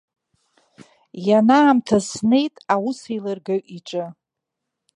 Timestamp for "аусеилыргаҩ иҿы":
2.73-4.05